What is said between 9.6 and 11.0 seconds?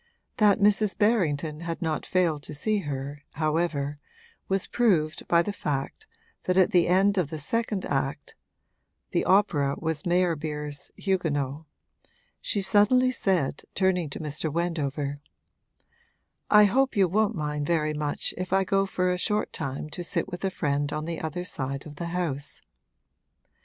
was Meyerbeer's